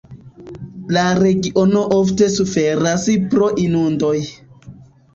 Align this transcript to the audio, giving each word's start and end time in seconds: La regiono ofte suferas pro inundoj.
La 0.97 1.03
regiono 1.19 1.85
ofte 1.99 2.31
suferas 2.39 3.07
pro 3.37 3.55
inundoj. 3.69 4.19